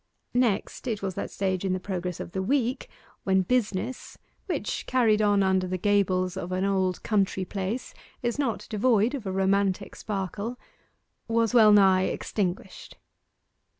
[0.33, 2.89] Next, it was that stage in the progress of the week
[3.23, 7.93] when business which, carried on under the gables of an old country place,
[8.23, 10.59] is not devoid of a romantic sparkle
[11.27, 12.97] was well nigh extinguished.